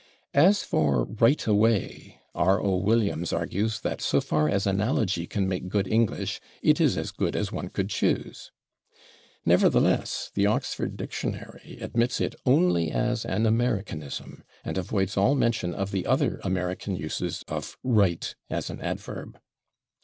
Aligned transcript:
As 0.33 0.63
for 0.63 1.05
/right 1.05 1.47
away/, 1.47 2.17
R. 2.33 2.59
O. 2.59 2.77
Williams 2.77 3.31
argues 3.31 3.81
that 3.81 4.01
"so 4.01 4.19
far 4.19 4.49
as 4.49 4.65
analogy 4.65 5.27
can 5.27 5.47
make 5.47 5.69
good 5.69 5.87
English, 5.87 6.41
it 6.63 6.81
is 6.81 6.97
as 6.97 7.11
good 7.11 7.35
as 7.35 7.51
one 7.51 7.67
could 7.69 7.91
choose." 7.91 8.51
Nevertheless, 9.45 10.31
the 10.33 10.47
Oxford 10.47 10.97
Dictionary 10.97 11.77
admits 11.79 12.19
it 12.19 12.33
only 12.47 12.89
as 12.89 13.25
an 13.25 13.45
Americanism, 13.45 14.43
and 14.65 14.75
avoids 14.79 15.17
all 15.17 15.35
mention 15.35 15.75
of 15.75 15.91
the 15.91 16.07
other 16.07 16.39
American 16.43 16.95
uses 16.95 17.43
of 17.47 17.77
/right/ 17.85 18.33
as 18.49 18.71
an 18.71 18.81
adverb. 18.81 19.37